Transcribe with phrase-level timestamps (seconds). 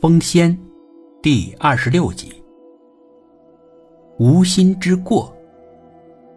[0.00, 0.56] 封仙，
[1.20, 2.32] 第二十六集。
[4.16, 5.36] 无心之过，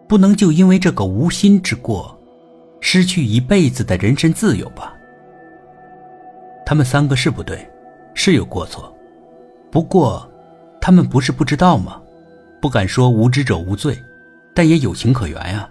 [0.08, 2.18] 不能就因为这个无心之过，
[2.80, 4.92] 失去一辈子的人身自由吧？
[6.66, 7.64] 他们三个是不对，
[8.14, 8.92] 是有过错，
[9.70, 10.28] 不过，
[10.80, 12.02] 他们不是不知道吗？
[12.60, 13.96] 不敢说无知者无罪，
[14.52, 15.70] 但也有情可原呀。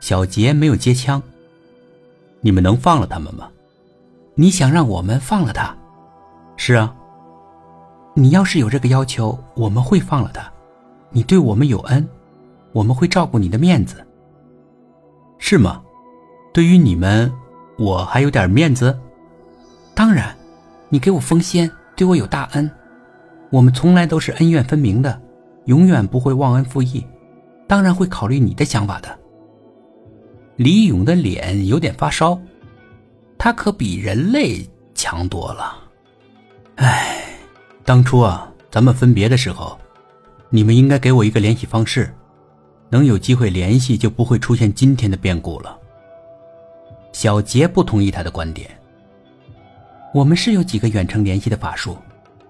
[0.00, 1.22] 小杰没有接枪。
[2.40, 3.50] 你们能放了他们吗？
[4.34, 5.76] 你想让我们放了他？
[6.64, 6.94] 是啊，
[8.14, 10.48] 你要是有这个要求，我们会放了他。
[11.10, 12.08] 你对我们有恩，
[12.70, 14.06] 我们会照顾你的面子，
[15.38, 15.82] 是吗？
[16.54, 17.32] 对于你们，
[17.80, 18.96] 我还有点面子。
[19.92, 20.32] 当然，
[20.88, 22.70] 你给我封仙，对我有大恩，
[23.50, 25.20] 我们从来都是恩怨分明的，
[25.64, 27.04] 永远不会忘恩负义，
[27.66, 29.18] 当然会考虑你的想法的。
[30.54, 32.40] 李勇的脸有点发烧，
[33.36, 35.81] 他可比人类强多了。
[36.76, 37.24] 唉，
[37.84, 39.78] 当初啊，咱们分别的时候，
[40.50, 42.12] 你们应该给我一个联系方式，
[42.88, 45.78] 能有机会联系，就不会出现今天的变故了。
[47.12, 48.70] 小杰不同意他的观点。
[50.14, 51.96] 我们是有几个远程联系的法术，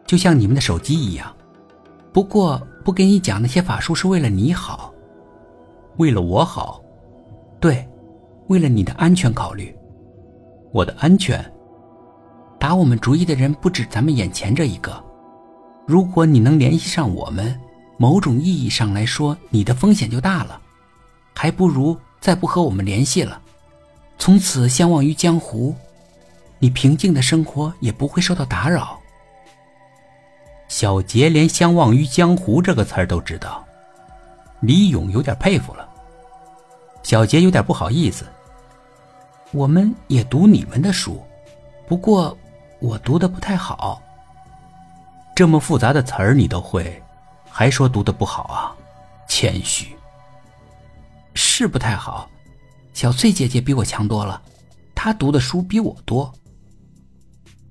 [0.06, 1.34] 就像你们的手机一样。
[2.12, 4.92] 不过不给你讲那些法术是为了你好，
[5.96, 6.82] 为了我好，
[7.60, 7.88] 对，
[8.48, 9.74] 为了你的安全考虑。
[10.72, 11.44] 我的安全。
[12.62, 15.02] 打我们主意的人不止咱们眼前这一个。
[15.84, 17.60] 如果你能联系上我们，
[17.96, 20.60] 某种意义上来说，你的风险就大了。
[21.34, 23.42] 还不如再不和我们联系了，
[24.16, 25.74] 从此相忘于江湖，
[26.60, 28.96] 你平静的生活也不会受到打扰。
[30.68, 33.64] 小杰连“相忘于江湖”这个词儿都知道，
[34.60, 35.88] 李勇有点佩服了。
[37.02, 38.24] 小杰有点不好意思。
[39.50, 41.20] 我们也读你们的书，
[41.88, 42.38] 不过。
[42.82, 44.02] 我读的不太好，
[45.36, 47.00] 这么复杂的词儿你都会，
[47.48, 48.74] 还说读的不好啊？
[49.28, 49.94] 谦虚，
[51.32, 52.28] 是不太好。
[52.92, 54.42] 小翠姐姐比我强多了，
[54.96, 56.34] 她读的书比我多。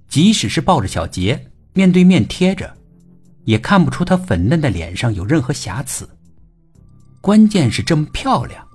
[0.07, 2.73] 即使是抱着小杰，面对面贴着，
[3.43, 6.09] 也看不出她粉嫩的脸上有任何瑕疵。
[7.19, 8.65] 关键是这么漂亮，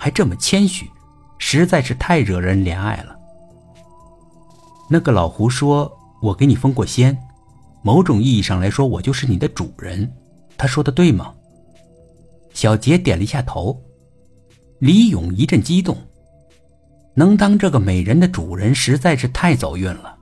[0.00, 0.90] 还这么谦虚，
[1.38, 3.15] 实在是太惹人怜爱了。
[4.88, 5.90] 那个老胡说
[6.22, 7.16] ：“我给你封过仙，
[7.82, 10.10] 某种意义上来说，我就是你的主人。”
[10.56, 11.34] 他说的对吗？
[12.54, 13.78] 小杰点了一下头。
[14.78, 15.96] 李勇一阵激动，
[17.14, 20.16] 能当这个美人的主人实在是太走运了。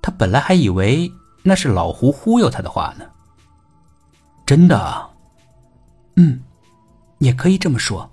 [0.00, 1.10] 他本来还以为
[1.42, 3.04] 那是老胡忽悠他的话呢。
[4.46, 5.10] 真的？
[6.16, 6.40] 嗯，
[7.18, 8.10] 也可以这么说。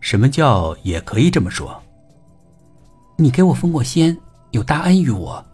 [0.00, 1.82] 什么叫也可以这么说？
[3.16, 4.16] 你给我封过仙，
[4.50, 5.44] 有大恩于我。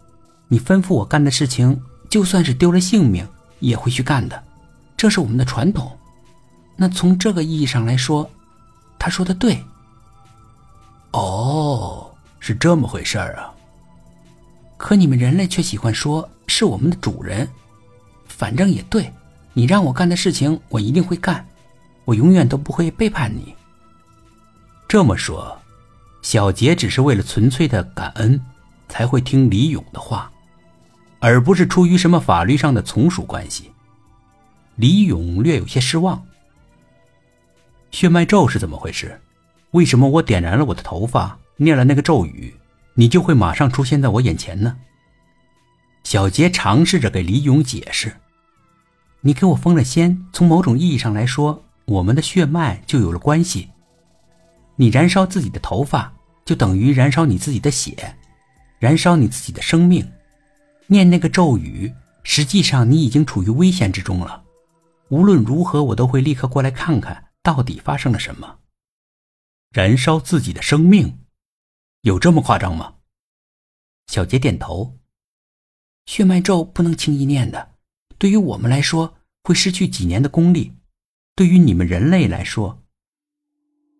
[0.47, 1.79] 你吩咐我干的事情，
[2.09, 3.27] 就算是丢了性命
[3.59, 4.43] 也会去干的，
[4.97, 5.91] 这是我们的传统。
[6.75, 8.29] 那从这个意义上来说，
[8.97, 9.63] 他说的对。
[11.11, 13.53] 哦，是这么回事儿啊。
[14.77, 17.47] 可你们人类却喜欢说是我们的主人。
[18.27, 19.13] 反正也对，
[19.53, 21.47] 你让我干的事情，我一定会干，
[22.05, 23.53] 我永远都不会背叛你。
[24.87, 25.55] 这么说。
[26.21, 28.39] 小杰只是为了纯粹的感恩，
[28.87, 30.31] 才会听李勇的话，
[31.19, 33.71] 而不是出于什么法律上的从属关系。
[34.75, 36.23] 李勇略有些失望。
[37.91, 39.19] 血脉咒是怎么回事？
[39.71, 42.55] 为什么我点燃了我的头发，念了那个咒语，
[42.93, 44.77] 你就会马上出现在我眼前呢？
[46.03, 48.15] 小杰尝试着给李勇解释
[49.21, 53.69] ：“你给我封了仙，从某种意义上来说，我们的血脉就有了关系。”
[54.81, 56.11] 你燃烧自己的头发，
[56.43, 58.17] 就等于燃烧你自己的血，
[58.79, 60.11] 燃烧你自己的生命。
[60.87, 61.93] 念那个咒语，
[62.23, 64.43] 实际上你已经处于危险之中了。
[65.09, 68.57] 无论如何，我都会立刻过来看看到底发生了什么。
[69.71, 71.19] 燃烧自己的生命，
[72.01, 72.95] 有这么夸张吗？
[74.07, 74.97] 小杰点头。
[76.07, 77.75] 血脉咒不能轻易念的，
[78.17, 79.13] 对于我们来说
[79.43, 80.73] 会失去几年的功力，
[81.35, 82.81] 对于你们人类来说，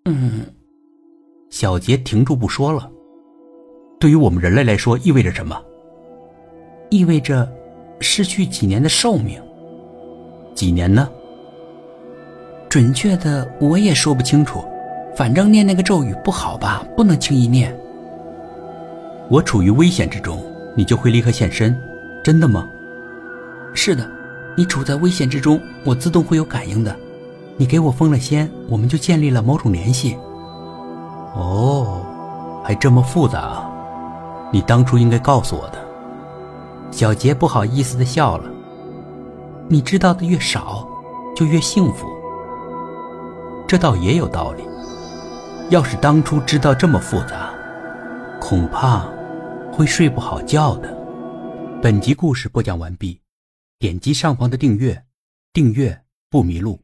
[0.06, 0.56] 嗯。
[1.52, 2.90] 小杰停住不说了。
[4.00, 5.62] 对于我们人类来说，意味着什么？
[6.90, 7.48] 意味着
[8.00, 9.40] 失去几年的寿命。
[10.56, 11.08] 几年呢？
[12.70, 14.64] 准确的我也说不清楚。
[15.14, 17.78] 反正念那个咒语不好吧，不能轻易念。
[19.30, 20.42] 我处于危险之中，
[20.74, 21.78] 你就会立刻现身，
[22.24, 22.66] 真的吗？
[23.74, 24.10] 是的，
[24.56, 26.96] 你处在危险之中，我自动会有感应的。
[27.58, 30.16] 你给我封了仙，我们就建立了某种联系。
[31.34, 33.68] 哦，还这么复杂！
[34.52, 35.80] 你当初应该告诉我的。
[36.92, 38.50] 小杰不好意思的笑了。
[39.70, 40.86] 你知道的越少，
[41.34, 42.06] 就越幸福。
[43.66, 44.64] 这倒也有道理。
[45.70, 47.50] 要是当初知道这么复杂，
[48.42, 49.06] 恐怕
[49.72, 50.94] 会睡不好觉的。
[51.82, 53.22] 本集故事播讲完毕，
[53.80, 55.06] 点击上方的订阅，
[55.54, 56.82] 订阅不迷路。